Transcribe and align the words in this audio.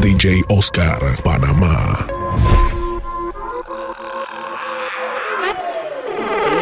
DJ 0.00 0.44
Oscar, 0.48 1.00
Panamá. 1.22 2.06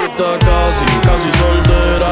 Está 0.05 0.39
casi, 0.39 0.85
casi 1.03 1.31
soltera. 1.31 2.11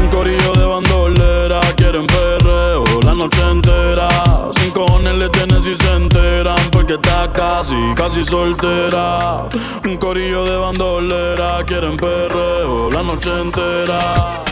Un 0.00 0.08
corillo 0.08 0.52
de 0.52 0.64
bandolera. 0.66 1.60
Quieren 1.76 2.06
perreo 2.06 2.84
la 3.04 3.14
noche 3.14 3.40
entera. 3.50 4.08
Sin 4.52 4.70
cojones 4.72 5.14
le 5.14 5.28
tienen 5.30 5.62
si 5.62 5.74
se 5.74 5.92
enteran. 5.92 6.58
Porque 6.70 6.94
está 6.94 7.32
casi, 7.32 7.94
casi 7.96 8.22
soltera. 8.22 9.48
Un 9.84 9.96
corillo 9.96 10.44
de 10.44 10.56
bandolera. 10.56 11.64
Quieren 11.66 11.96
perreo 11.96 12.90
la 12.90 13.02
noche 13.02 13.30
entera. 13.40 14.44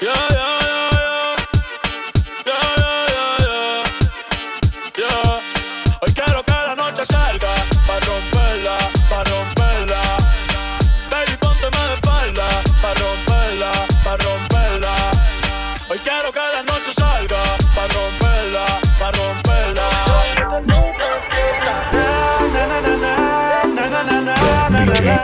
Yeah. 0.00 0.25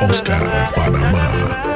Oscar 0.05 0.73
Panamá. 0.75 1.72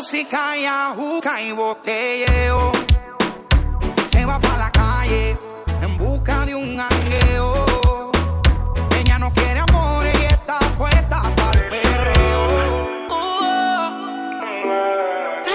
música 0.00 0.56
y 0.56 0.64
a 0.64 0.94
y 1.42 1.52
botelleo. 1.52 2.72
Se 4.10 4.24
va 4.24 4.38
para 4.38 4.56
la 4.56 4.70
calle 4.70 5.36
en 5.82 5.98
busca 5.98 6.46
de 6.46 6.54
un 6.54 6.78
jangueo. 6.78 8.10
Ella 8.98 9.18
no 9.18 9.30
quiere 9.34 9.60
amor 9.60 10.06
y 10.06 10.24
está 10.24 10.58
puesta 10.78 11.20
para 11.36 11.58
el 11.58 11.68
perreo. 11.68 12.42
Uh 13.10 13.12
-oh. 13.12 13.88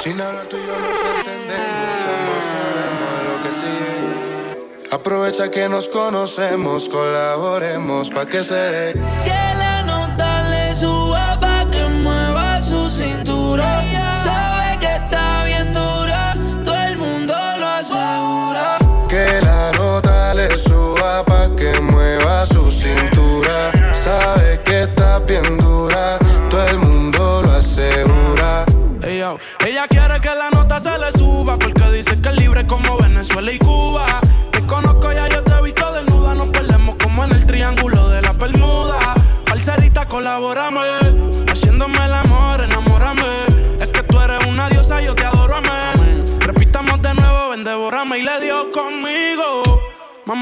Sin 0.04 0.22
hablar 0.22 0.46
tú 0.46 0.58
y 0.58 0.66
yo 0.68 0.76
nos 0.86 1.00
entendemos, 1.16 1.98
no 2.28 2.38
sabemos 2.52 3.16
lo 3.30 3.36
que 3.44 3.52
sigue. 3.60 4.96
Aprovecha 4.98 5.50
que 5.50 5.68
nos 5.68 5.90
conocemos, 5.90 6.88
colaboremos 6.88 8.12
pa' 8.12 8.28
que 8.28 8.44
se 8.44 8.94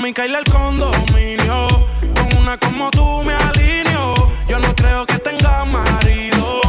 mí 0.03 0.11
cae 0.11 0.27
el 0.27 0.43
condominio. 0.43 1.67
Con 2.13 2.41
una 2.41 2.57
como 2.57 2.91
tú 2.91 3.23
me 3.23 3.33
alineo. 3.33 4.13
Yo 4.47 4.59
no 4.59 4.75
creo 4.75 5.05
que 5.05 5.17
tenga 5.19 5.63
marido. 5.63 6.59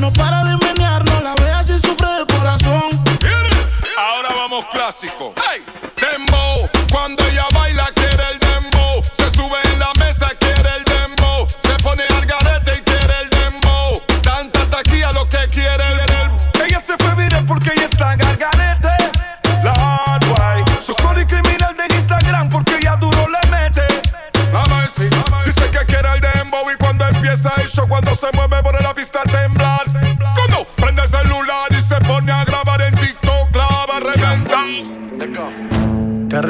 no 0.00 0.10
para 0.14 0.42
de 0.44 0.56
menear, 0.56 1.04
no 1.04 1.20
la 1.20 1.34
veas 1.34 1.68
y 1.68 1.78
sufre 1.78 2.08
del 2.12 2.26
corazón. 2.26 2.88
Ahora 3.98 4.30
vamos 4.34 4.64
clásico. 4.66 5.34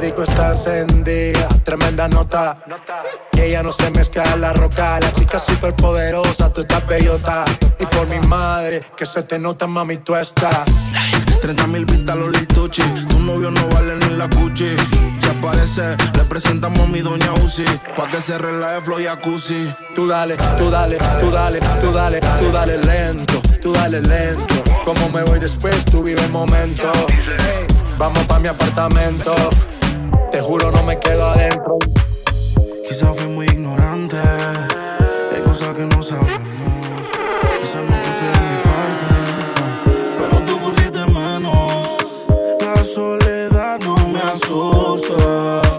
perico 0.00 0.22
está 0.22 0.52
encendida, 0.52 1.48
tremenda 1.64 2.08
nota. 2.08 2.58
Y 3.32 3.40
ella 3.40 3.62
no 3.62 3.72
se 3.72 3.90
mezcla 3.90 4.24
en 4.34 4.40
la 4.42 4.52
roca, 4.52 5.00
la 5.00 5.12
chica 5.12 5.38
súper 5.38 5.74
poderosa, 5.74 6.52
tú 6.52 6.60
estás 6.62 6.86
bellota. 6.86 7.44
Y 7.78 7.86
por 7.86 8.06
mi 8.06 8.18
madre, 8.26 8.82
que 8.96 9.06
se 9.06 9.22
te 9.22 9.38
nota, 9.38 9.66
mami, 9.66 9.96
tú 9.98 10.14
estás. 10.14 10.66
30 11.40 11.66
mil 11.68 11.84
vistas 11.84 12.16
los 12.16 12.30
lituchi, 12.30 12.82
tu 13.08 13.18
novio 13.20 13.50
no 13.50 13.68
vale 13.68 13.96
ni 13.96 14.16
la 14.16 14.28
cuchi. 14.28 14.76
Se 15.18 15.30
aparece, 15.30 15.96
le 16.14 16.24
presentamos 16.24 16.80
a 16.80 16.86
mi 16.86 17.00
doña 17.00 17.32
Uzi, 17.44 17.64
pa' 17.96 18.06
que 18.10 18.20
se 18.20 18.36
relaje 18.38 18.82
flow 18.82 18.98
jacuzzi. 19.02 19.72
Tú 19.94 20.06
dale, 20.06 20.36
tú 20.58 20.70
dale, 20.70 20.98
tú 21.20 21.30
dale, 21.30 21.60
tú 21.80 21.92
dale, 21.92 22.20
tú 22.20 22.52
dale 22.52 22.78
lento, 22.78 23.40
tú 23.62 23.72
dale 23.72 24.00
lento. 24.00 24.54
Como 24.84 25.08
me 25.10 25.22
voy 25.22 25.38
después, 25.38 25.84
tú 25.86 26.02
vive 26.02 26.22
el 26.22 26.32
momento. 26.32 26.92
Vamos 27.98 28.26
pa' 28.26 28.38
mi 28.38 28.48
apartamento 28.48 29.34
te 30.36 30.42
juro 30.42 30.70
no 30.70 30.82
me 30.82 30.98
queda 30.98 31.32
adentro. 31.32 31.78
Quizás 32.86 33.16
fui 33.16 33.26
muy 33.26 33.46
ignorante, 33.46 34.18
hay 34.18 35.40
cosas 35.42 35.74
que 35.74 35.86
no 35.86 36.02
sabemos. 36.02 36.40
Quizás 37.60 37.82
no 37.88 37.96
puse 38.04 38.26
de 38.34 38.40
mi 38.48 38.58
parte, 38.68 39.08
pero 40.18 40.44
tú 40.44 40.58
pusiste 40.58 41.06
menos. 41.06 41.96
La 42.60 42.84
soledad 42.84 43.78
no 43.80 43.96
me 44.08 44.20
asusta. 44.20 45.75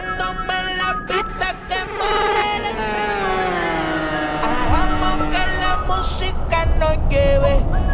Dándome 0.00 0.76
la 0.76 0.94
pista 1.08 1.54
que 1.68 1.84
modele. 1.98 2.70
Hagamos 4.44 5.16
que 5.32 5.44
la 5.60 5.76
música 5.88 6.66
nos 6.78 6.96
lleve. 7.10 7.87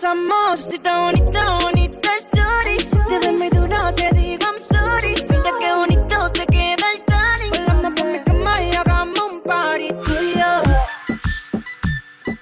Pasamos. 0.00 0.60
Si 0.60 0.74
está 0.76 1.02
bonita, 1.02 1.42
bonita, 1.60 2.10
sorry. 2.32 2.76
Te 3.08 3.26
doy 3.26 3.36
muy 3.36 3.50
duro, 3.50 3.94
te 3.94 4.10
digo 4.12 4.44
I'm 4.44 4.62
sorry. 4.62 5.14
Mira 5.28 5.50
qué 5.60 5.72
bonito 5.74 6.32
te 6.32 6.46
queda 6.46 6.86
el 6.94 7.02
tanning. 7.04 7.50
Volando 7.50 7.94
por 7.94 8.06
mi 8.06 8.20
cama 8.20 8.54
y 8.62 8.74
hagamos 8.74 9.20
un 9.20 9.42
party. 9.42 9.88
Tú 10.04 10.12
y 10.22 10.38
yo. 10.38 10.62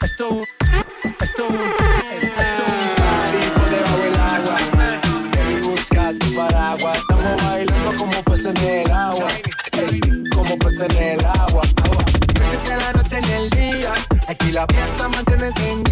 Esto, 0.02 0.42
esto, 1.20 1.44
esto 2.44 2.64
por 3.54 3.70
debajo 3.70 3.96
del 3.98 4.14
agua. 4.14 4.56
Ven 5.32 5.60
busca 5.62 6.12
tu 6.20 6.36
paraguas. 6.36 6.98
Estamos 6.98 7.44
bailando 7.44 7.92
como 7.98 8.22
peces 8.22 8.46
en 8.46 8.56
el 8.56 8.92
agua. 8.92 9.28
Como 10.34 10.58
peces 10.58 10.80
en 10.90 11.02
el 11.02 11.24
agua. 11.24 11.62
agua. 11.84 12.04
Desde 12.52 12.76
la 12.76 12.92
noche 12.92 13.18
en 13.18 13.24
el 13.24 13.50
día. 13.50 13.92
Aquí 14.28 14.52
la 14.52 14.66
fiesta 14.66 15.08
mantiene 15.08 15.46
encendida. 15.46 15.87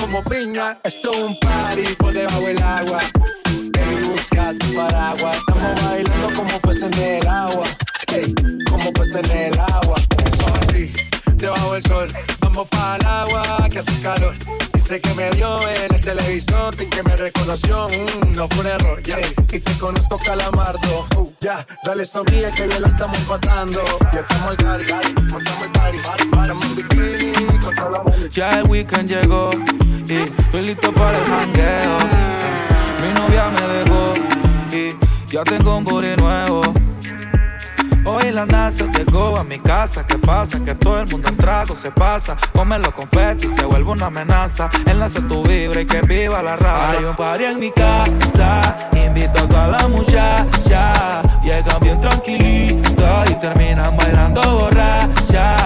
Como 0.00 0.22
piña. 0.24 0.78
Esto 0.84 1.10
es 1.12 1.18
un 1.18 1.38
party 1.40 1.82
por 1.98 2.12
debajo 2.12 2.40
del 2.42 2.62
agua. 2.62 3.00
Ven 3.72 3.98
y 3.98 4.04
busca 4.04 4.52
tu 4.58 4.74
paraguas. 4.74 5.38
Estamos 5.38 5.84
bailando 5.84 6.36
como 6.36 6.60
peces 6.60 6.82
en 6.82 7.02
el 7.02 7.26
agua. 7.26 7.66
Ey, 8.14 8.34
como 8.68 8.92
peces 8.92 9.16
en 9.16 9.30
el 9.30 9.58
agua. 9.58 9.96
Eso 10.24 10.54
así, 10.60 10.92
debajo 11.34 11.72
del 11.74 11.82
sol. 11.84 12.08
Vamos 12.40 12.68
para 12.68 12.96
el 12.96 13.06
agua 13.06 13.68
que 13.70 13.78
hace 13.80 14.00
calor. 14.00 14.34
Dice 14.84 15.00
que 15.00 15.14
me 15.14 15.30
vio 15.30 15.66
en 15.66 15.94
el 15.94 16.00
televisor 16.02 16.74
y 16.78 16.84
que 16.84 17.02
me 17.04 17.16
reconoció. 17.16 17.88
mm, 17.88 18.36
no 18.36 18.46
fue 18.48 18.60
un 18.60 18.66
error, 18.66 19.02
yeah. 19.02 19.16
Y 19.50 19.58
te 19.58 19.78
conozco 19.78 20.18
calamardo. 20.18 21.06
Uh, 21.16 21.32
ya, 21.40 21.64
dale 21.84 22.04
sonríe 22.04 22.50
que 22.50 22.66
bien 22.66 22.82
la 22.82 22.88
estamos 22.88 23.16
pasando. 23.20 23.82
Ya 24.12 24.20
estamos 24.20 24.50
al 24.50 24.56
cari, 24.58 25.14
montamos 25.32 25.64
el 25.64 25.72
party. 25.72 25.96
Estamos 25.96 26.66
en 26.66 26.76
bikini. 26.76 28.28
Ya 28.30 28.58
el 28.58 28.68
weekend 28.68 29.08
llegó 29.08 29.52
y 30.06 30.16
estoy 30.42 30.60
listo 30.60 30.92
para 30.92 31.18
el 31.18 31.24
jangueo. 31.24 31.98
Mi 33.00 33.14
novia 33.14 33.50
me 33.52 33.60
dejó 33.78 34.12
y 34.70 35.32
ya 35.32 35.44
tengo 35.44 35.78
un 35.78 35.84
booty 35.84 36.14
nuevo. 36.18 36.83
Hoy 38.06 38.30
la 38.32 38.44
NASA 38.44 38.84
llegó 38.90 39.36
a 39.38 39.44
mi 39.44 39.58
casa. 39.58 40.06
¿Qué 40.06 40.18
pasa? 40.18 40.62
Que 40.62 40.74
todo 40.74 41.00
el 41.00 41.08
mundo 41.08 41.28
en 41.28 41.36
trago 41.36 41.74
se 41.74 41.90
pasa. 41.90 42.36
Come 42.52 42.78
los 42.78 42.92
confetis, 42.92 43.54
se 43.54 43.64
vuelve 43.64 43.92
una 43.92 44.06
amenaza. 44.06 44.68
Enlace 44.84 45.22
tu 45.22 45.42
vibra 45.42 45.80
y 45.80 45.86
que 45.86 46.02
viva 46.02 46.42
la 46.42 46.56
raza. 46.56 46.98
Hay 46.98 47.04
un 47.04 47.16
party 47.16 47.44
en 47.44 47.58
mi 47.58 47.70
casa. 47.70 48.76
Invito 48.92 49.38
a 49.38 49.48
toda 49.48 49.68
la 49.68 49.88
muchacha. 49.88 51.22
Llegan 51.42 51.80
bien 51.80 52.00
tranquilitas 52.00 53.30
y 53.30 53.34
terminan 53.36 53.96
bailando 53.96 54.42
borracha. 54.42 55.63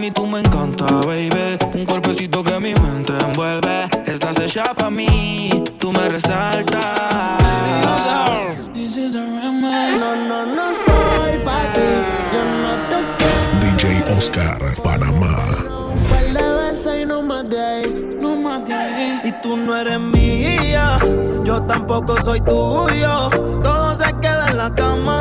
Mami. 0.00 0.10
Tú 0.10 0.26
me 0.26 0.40
encanta, 0.40 0.86
baby. 1.06 1.58
Un 1.74 1.84
cuerpecito 1.84 2.42
que 2.42 2.58
mi 2.58 2.74
mente 2.74 3.12
envuelve. 3.18 3.88
Estás 4.06 4.38
hecha 4.40 4.74
para 4.74 4.90
mí. 4.90 5.62
Tú 5.78 5.92
me 5.92 6.08
resaltas. 6.08 6.80
This 8.72 8.96
is 8.96 9.14
remedy. 9.14 9.98
No, 9.98 10.16
no, 10.16 10.46
no 10.46 10.74
soy 10.74 11.38
pa' 11.44 11.72
ti. 11.74 11.90
Yo 12.32 12.42
no 12.62 12.72
te 12.88 12.98
quiero. 13.18 13.76
DJ 13.78 14.16
Oscar 14.16 14.74
Panamá. 14.82 15.36
Un 15.92 16.02
par 16.08 16.24
de 16.32 16.54
veces 16.54 17.02
y 17.02 17.06
no 17.06 17.22
más 17.22 17.48
de 17.48 17.60
ahí. 17.60 18.18
No 18.20 18.36
más 18.36 18.64
de 18.64 18.74
ahí. 18.74 19.20
Y 19.24 19.32
tú 19.42 19.56
no 19.56 19.76
eres 19.76 20.00
mía, 20.00 20.98
yo 21.44 21.62
tampoco 21.62 22.20
soy 22.22 22.40
tuyo. 22.40 23.28
Todo 23.62 23.94
se 23.94 24.12
queda 24.20 24.48
en 24.48 24.56
la 24.56 24.74
cama, 24.74 25.18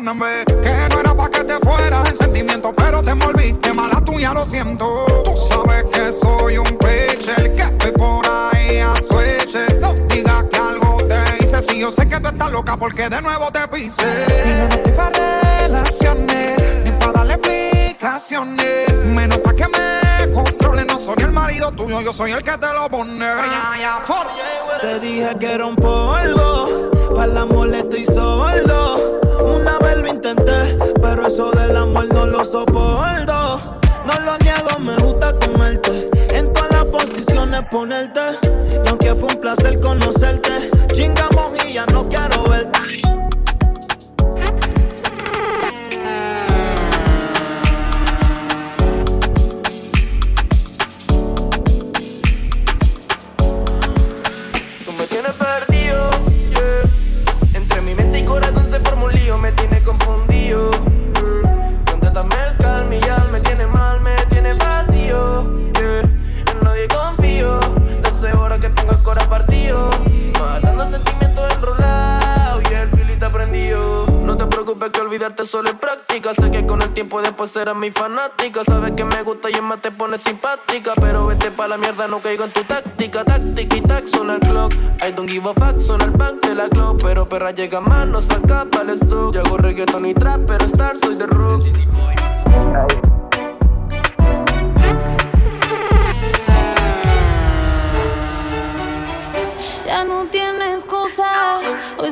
y 0.00 0.44
Que 0.62 0.88
no 0.88 1.00
era 1.00 1.14
pa' 1.14 1.28
que 1.28 1.44
te 1.44 1.58
fueras 1.58 2.08
en 2.08 2.16
sentimiento 2.16 2.72
Pero 2.74 3.02
te 3.02 3.10
envolviste 3.10 3.72
mala 3.74 4.02
tuya, 4.02 4.32
lo 4.32 4.44
siento. 4.44 5.06
Tú 5.24 5.32
sabes 5.48 5.84
que 5.92 6.12
soy 6.12 6.58
un 6.58 6.78
pitcher 6.78 7.54
Que 7.54 7.62
estoy 7.62 7.92
por 7.92 8.24
ahí 8.26 8.78
a 8.78 8.94
switch 8.94 9.78
No 9.78 9.92
digas 10.08 10.44
que 10.44 10.56
algo 10.56 10.96
te 11.06 11.44
hice 11.44 11.62
Si 11.68 11.80
yo 11.80 11.92
sé 11.92 12.08
que 12.08 12.18
tú 12.18 12.28
estás 12.28 12.50
loca 12.50 12.76
porque 12.78 13.08
de 13.10 13.20
nuevo 13.20 13.50
te 13.52 13.68
pise. 13.68 14.02
Y 14.44 14.48
yo 14.48 14.68
no 14.68 14.74
estoy 14.74 14.92
pa' 14.92 15.10
relaciones 15.10 16.84
Ni 16.84 16.90
pa' 16.92 17.12
darle 17.12 17.34
explicaciones. 17.34 18.94
Menos 19.04 19.38
pa' 19.38 19.52
que 19.52 19.66
me 19.68 20.32
controle 20.32 20.84
No 20.86 20.98
soy 20.98 21.16
el 21.18 21.32
marido 21.32 21.70
tuyo, 21.72 22.00
yo 22.00 22.12
soy 22.14 22.32
el 22.32 22.42
que 22.42 22.56
te 22.56 22.72
lo 22.72 22.88
pone. 22.88 23.26
Te 24.80 24.98
dije 24.98 25.36
que 25.38 25.52
era 25.52 25.66
un 25.66 25.76
polvo, 25.76 26.90
para 27.14 27.30
el 27.30 27.36
amor 27.36 27.74
estoy 27.74 28.06
sordo. 28.06 29.20
Una 29.42 29.78
vez 29.78 29.98
lo 29.98 30.06
intenté, 30.06 30.78
pero 31.00 31.26
eso 31.26 31.50
del 31.52 31.76
amor 31.76 32.06
no 32.12 32.26
lo 32.26 32.44
soporto. 32.44 33.78
No 34.06 34.20
lo 34.24 34.38
niego, 34.38 34.78
me 34.80 34.96
gusta 34.96 35.34
comerte. 35.38 36.10
En 36.30 36.52
todas 36.52 36.70
las 36.70 36.84
posiciones 36.86 37.62
ponerte. 37.70 38.20
Y 38.84 38.88
aunque 38.88 39.14
fue 39.14 39.28
un 39.28 39.40
placer 39.40 39.80
serás 77.50 77.76
mi 77.76 77.90
fanática. 77.90 78.64
Sabes 78.64 78.92
que 78.92 79.04
me 79.04 79.22
gusta 79.22 79.50
y 79.50 79.60
más 79.60 79.80
te 79.80 79.90
pones 79.90 80.20
simpática. 80.22 80.92
Pero 81.00 81.26
vete 81.26 81.50
pa' 81.50 81.68
la 81.68 81.76
mierda, 81.76 82.06
no 82.06 82.20
caigo 82.20 82.44
en 82.44 82.52
tu 82.52 82.62
táctica. 82.62 83.24
Táctica 83.24 83.76
y 83.76 83.80
tac, 83.82 84.06
suena 84.06 84.34
el 84.34 84.40
clock. 84.40 84.72
I 85.06 85.12
don't 85.12 85.28
give 85.28 85.48
a 85.48 85.54
fuck, 85.54 85.78
suena 85.78 86.04
el 86.04 86.12
back 86.12 86.40
de 86.46 86.54
la 86.54 86.68
clock. 86.68 87.02
Pero 87.02 87.28
perra 87.28 87.50
llega 87.50 87.80
más, 87.80 88.06
no 88.06 88.22
saca 88.22 88.64
para 88.66 88.92
el 88.92 89.00
stock. 89.00 89.34
Yo 89.34 89.40
hago 89.40 89.58
reggaeton 89.58 90.06
y 90.06 90.14
trap, 90.14 90.40
pero 90.46 90.64
star 90.66 90.96
soy 90.96 91.16
de 91.16 91.26
rock. 91.26 93.09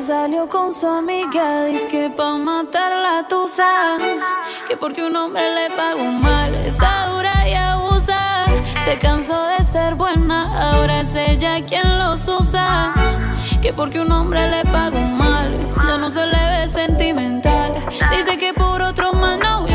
Salió 0.09 0.49
con 0.49 0.73
su 0.73 0.87
amiga. 0.87 1.65
Dice 1.65 1.87
que 1.87 2.09
pa' 2.09 2.35
matar 2.35 2.91
la 3.05 3.27
tusa. 3.27 3.95
Que 4.67 4.75
porque 4.75 5.03
un 5.03 5.15
hombre 5.15 5.43
le 5.53 5.69
pagó 5.75 6.03
mal. 6.03 6.51
Está 6.65 7.05
dura 7.09 7.47
y 7.47 7.53
abusa. 7.53 8.47
Se 8.85 8.97
cansó 8.97 9.39
de 9.53 9.63
ser 9.63 9.93
buena. 9.93 10.39
Ahora 10.71 11.01
es 11.01 11.13
ella 11.15 11.63
quien 11.63 11.99
los 11.99 12.27
usa. 12.27 12.91
Que 13.61 13.71
porque 13.71 13.99
un 13.99 14.11
hombre 14.11 14.49
le 14.49 14.63
pagó 14.71 14.99
mal. 14.99 15.55
Ya 15.85 15.97
no 15.99 16.09
se 16.09 16.25
le 16.25 16.43
ve 16.53 16.67
sentimental. 16.67 17.71
Dice 18.09 18.35
que 18.39 18.51
por 18.51 18.81
otro 18.81 19.13
más 19.13 19.37
no 19.37 19.68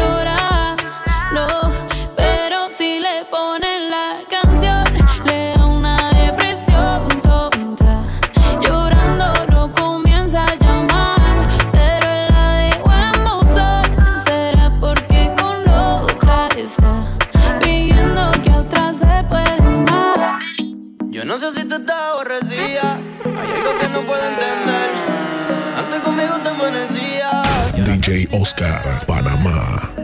No 21.34 21.40
sé 21.40 21.50
si 21.50 21.64
tú 21.64 21.74
estás 21.74 22.00
aborrecida. 22.12 22.96
Hay 23.24 23.60
algo 23.60 23.76
que 23.80 23.88
no 23.88 24.00
puedo 24.02 24.22
entender. 24.24 24.90
Antes 25.76 26.00
conmigo 26.00 26.34
te 26.44 26.48
amanecía. 26.48 27.42
DJ 27.74 28.28
Oscar, 28.30 29.04
Panamá. 29.04 30.03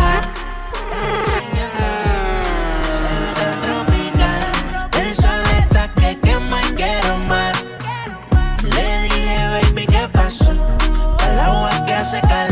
se 12.11 12.19
cala. 12.27 12.50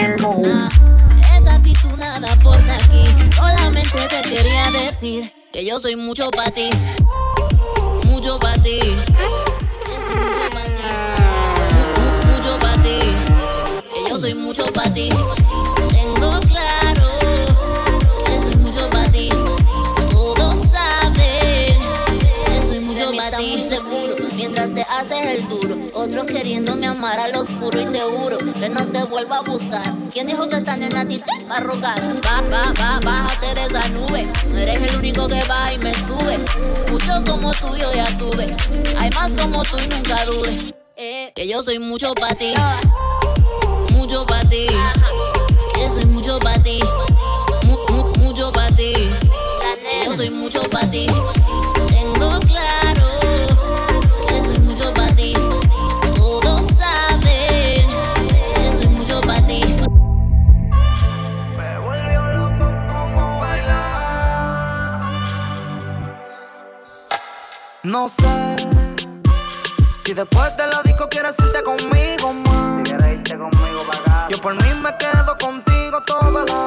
Esa 0.00 1.56
actitud 1.56 1.94
nada 1.98 2.32
aporta 2.32 2.74
aquí. 2.74 3.04
Solamente 3.34 3.98
te 4.08 4.22
quería 4.22 4.70
decir 4.70 5.30
que 5.52 5.62
yo 5.62 5.78
soy 5.78 5.94
mucho 5.94 6.30
para 6.30 6.50
ti. 6.50 6.70
Mucho 8.06 8.38
para 8.38 8.54
ti. 8.62 8.80
Mucho 12.32 12.58
para 12.58 12.82
ti. 12.82 12.98
Que 13.92 14.08
yo 14.08 14.18
soy 14.18 14.34
mucho 14.34 14.64
para 14.72 14.90
ti. 14.94 15.10
amar 26.90 27.20
al 27.20 27.34
oscuro 27.36 27.80
y 27.80 27.86
te 27.86 28.00
juro 28.00 28.36
que 28.38 28.68
no 28.68 28.84
te 28.86 29.02
vuelvo 29.04 29.34
a 29.34 29.40
buscar. 29.42 29.82
¿Quién 30.12 30.26
dijo 30.26 30.48
que 30.48 30.56
esta 30.56 30.76
nena 30.76 31.02
a 31.02 31.04
ti 31.06 31.18
te 31.18 31.46
va 31.46 31.56
a 31.56 31.60
rogar? 31.60 32.00
Va, 32.26 32.40
va, 32.42 32.72
va, 32.80 33.00
bájate 33.04 33.54
de 33.54 33.66
esa 33.66 33.88
nube. 33.90 34.28
No 34.48 34.58
eres 34.58 34.82
el 34.82 34.98
único 34.98 35.28
que 35.28 35.42
va 35.44 35.72
y 35.72 35.78
me 35.78 35.94
sube. 35.94 36.38
Muchos 36.90 37.20
como 37.28 37.52
tú 37.52 37.76
yo 37.76 37.92
ya 37.92 38.04
tuve. 38.18 38.46
Hay 38.98 39.10
más 39.10 39.32
como 39.34 39.62
tú 39.62 39.76
y 39.78 39.88
nunca 39.88 40.24
dudes. 40.24 40.74
Eh, 40.96 41.32
que 41.34 41.46
yo 41.46 41.62
soy 41.62 41.78
mucho 41.78 42.12
para 42.14 42.34
ti. 42.34 42.54
Mucho 43.92 44.26
para 44.26 44.48
ti. 44.48 44.66
Yo 45.78 45.90
soy 45.90 46.06
mucho 46.06 46.38
para 46.40 46.62
ti. 46.62 46.80
Mucho 48.18 48.50
para 48.52 48.74
ti. 48.74 48.92
Yo 50.04 50.16
soy 50.16 50.30
mucho 50.30 50.60
para 50.62 50.90
ti. 50.90 51.06
después 70.20 70.54
de 70.56 70.66
la 70.66 70.82
disco 70.82 71.08
quieres 71.08 71.34
irte 71.38 71.62
conmigo, 71.62 72.32
más. 72.32 72.78
Si 72.78 72.90
quieres 72.90 73.16
irte 73.16 73.38
conmigo 73.38 73.82
para 73.86 73.98
acá. 74.00 74.26
Yo 74.28 74.38
por 74.38 74.54
mí 74.54 74.74
me 74.82 74.94
quedo 74.98 75.36
contigo 75.38 76.00
toda 76.02 76.44
la 76.44 76.59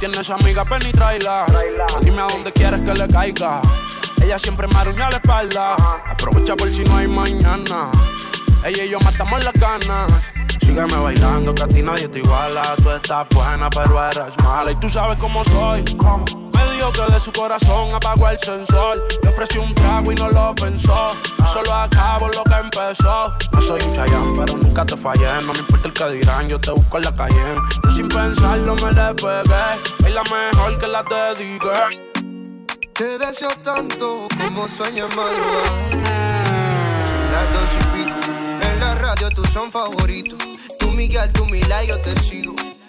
tienes 0.00 0.30
amiga, 0.30 0.64
ven 0.64 0.80
y. 0.82 2.04
Dime 2.04 2.22
a 2.22 2.26
dónde 2.26 2.50
quieres 2.52 2.80
que 2.80 2.94
le 2.94 3.06
caiga. 3.06 3.60
Ella 4.22 4.38
siempre 4.38 4.66
me 4.66 4.78
arruña 4.78 5.10
la 5.10 5.16
espalda. 5.18 5.74
Aprovecha 6.06 6.56
por 6.56 6.72
si 6.72 6.82
no 6.84 6.96
hay 6.96 7.06
mañana. 7.06 7.92
Ella 8.64 8.84
y 8.84 8.90
yo 8.90 8.98
matamos 9.00 9.44
las 9.44 9.52
ganas. 9.54 10.32
Sígueme 10.60 10.96
bailando, 10.96 11.54
que 11.54 11.62
a 11.62 11.68
ti 11.68 11.82
nadie 11.82 12.08
te 12.08 12.20
iguala. 12.20 12.74
Tú 12.82 12.90
estás 12.90 13.28
buena, 13.28 13.68
pero 13.68 14.02
eres 14.02 14.36
mala. 14.42 14.72
Y 14.72 14.76
tú 14.76 14.88
sabes 14.88 15.18
cómo 15.18 15.44
soy. 15.44 15.84
Dijo 16.80 16.92
que 16.92 17.12
de 17.12 17.20
su 17.20 17.30
corazón 17.32 17.94
apagó 17.94 18.26
el 18.30 18.38
sensor. 18.38 19.06
Le 19.22 19.28
ofrecí 19.28 19.58
un 19.58 19.74
trago 19.74 20.12
y 20.12 20.14
no 20.14 20.30
lo 20.30 20.54
pensó. 20.54 21.14
Solo 21.52 21.74
acabo 21.74 22.28
lo 22.28 22.42
que 22.42 22.54
empezó. 22.54 23.34
No 23.52 23.60
soy 23.60 23.82
un 23.86 23.92
chayán, 23.92 24.34
pero 24.34 24.56
nunca 24.56 24.86
te 24.86 24.96
fallé. 24.96 25.26
No 25.42 25.52
me 25.52 25.58
importa 25.58 25.88
el 25.88 25.92
que 25.92 26.08
dirán, 26.12 26.48
yo 26.48 26.58
te 26.58 26.70
busco 26.70 26.96
en 26.96 27.04
la 27.04 27.14
calle. 27.14 27.36
Yo 27.84 27.90
sin 27.90 28.08
pensarlo 28.08 28.74
me 28.76 28.92
le 28.92 29.14
pegué. 29.14 30.06
Es 30.06 30.14
la 30.14 30.22
mejor 30.22 30.78
que 30.78 30.86
la 30.86 31.02
dediqué. 31.02 31.68
Te 32.94 33.18
deseo 33.18 33.50
tanto 33.62 34.26
como 34.42 34.66
sueño 34.66 35.04
en 35.04 35.16
madrugada. 35.16 35.90
Son 37.04 37.30
las 37.30 37.52
dos 37.52 37.74
y 37.78 38.04
pico. 38.04 38.18
En 38.72 38.80
la 38.80 38.94
radio 38.94 39.28
tú 39.28 39.44
son 39.44 39.70
favoritos. 39.70 40.38
Tú 40.78 40.90
Miguel, 40.92 41.30
tú 41.34 41.44
Mila 41.44 41.84
yo 41.84 42.00
te 42.00 42.18
sigo. 42.20 42.54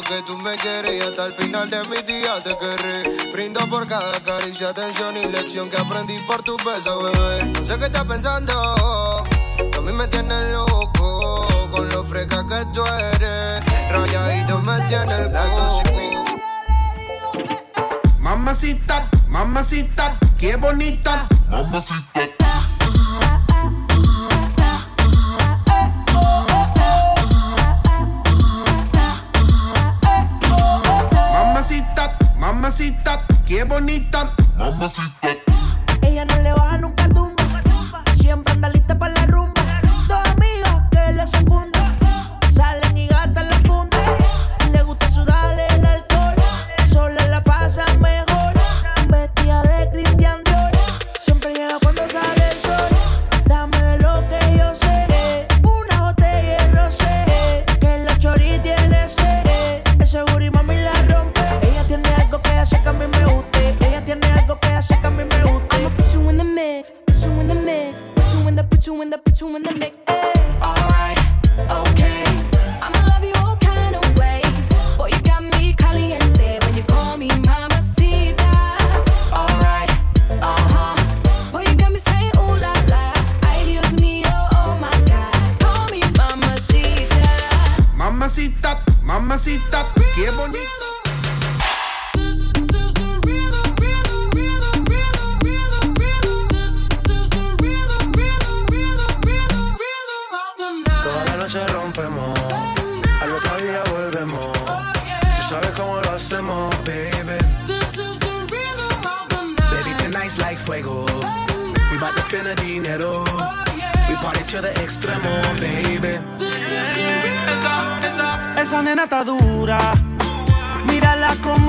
lo 0.00 0.06
que 0.06 0.22
tú 0.22 0.38
me 0.38 0.56
quieres 0.56 0.94
y 0.94 1.00
hasta 1.00 1.26
el 1.26 1.34
final 1.34 1.68
de 1.68 1.82
mi 1.84 1.96
día 2.02 2.42
te 2.42 2.56
querré. 2.56 3.32
Brindo 3.32 3.60
por 3.68 3.86
cada 3.86 4.20
caricia, 4.20 4.68
atención 4.68 5.16
y 5.16 5.26
lección 5.26 5.68
que 5.68 5.76
aprendí 5.76 6.18
por 6.26 6.42
tu 6.42 6.56
beso, 6.58 7.02
bebé. 7.02 7.44
No 7.46 7.64
sé 7.64 7.78
qué 7.78 7.86
estás 7.86 8.04
pensando, 8.04 8.52
tú 9.72 9.78
a 9.78 9.82
mí 9.82 9.92
me 9.92 10.06
tienes 10.08 10.52
loco 10.52 11.46
con 11.70 11.88
lo 11.88 12.04
fresca 12.04 12.46
que 12.48 12.64
tú 12.72 12.84
eres. 13.14 13.90
Rayadito 13.90 14.58
me 14.60 14.78
tienes 14.88 15.18
el 15.18 15.32
Mamacita, 18.18 19.08
mamacita, 19.28 20.18
qué 20.38 20.56
bonita. 20.56 21.26
Mamacita. 21.48 22.04
Mamacita, 22.14 22.29
qué 33.50 33.64
bonita. 33.64 34.32
Mamacita. 34.56 35.49
between 69.40 69.69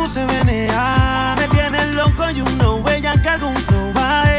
cómo 0.02 0.14
se 0.14 0.26
menea. 0.26 1.36
Me 1.38 1.48
tiene 1.48 1.86
loco 1.94 2.30
y 2.32 2.42
uno 2.42 2.84
ella 2.90 3.14
que 3.22 3.30
algún 3.30 3.56
flow 3.56 3.94
va 3.94 4.31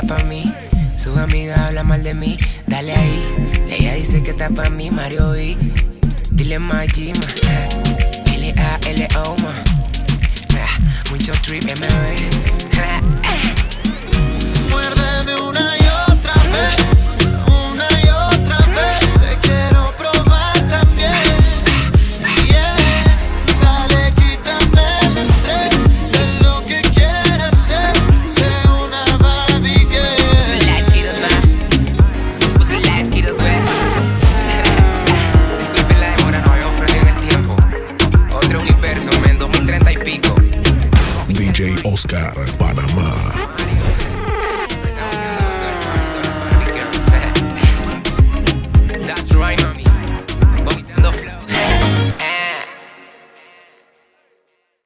está 0.00 0.16
pa' 0.16 0.24
mí. 0.24 0.52
Sus 0.96 1.16
amigas 1.16 1.58
hablan 1.58 1.86
mal 1.86 2.02
de 2.02 2.14
mí, 2.14 2.38
dale 2.66 2.94
ahí. 2.94 3.24
Ella 3.68 3.94
dice 3.94 4.22
que 4.22 4.30
está 4.30 4.48
pa' 4.50 4.70
mí, 4.70 4.90
Mario 4.90 5.30
B. 5.30 5.56
Dile 6.30 6.58
Majima, 6.58 7.26
L-A-L-O, 8.26 9.36
ma. 9.42 9.52
Mucho 11.10 11.32
trip, 11.42 11.64
MB. 11.64 11.84
Eh. 12.78 13.00
Muérdeme 14.70 15.40
una 15.40 15.76
y 15.76 16.12
otra 16.12 16.34
vez. 16.52 16.87
Oscar. 41.98 42.37